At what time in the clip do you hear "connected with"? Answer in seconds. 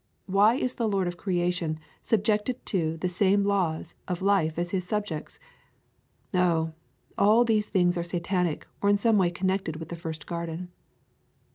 9.29-9.89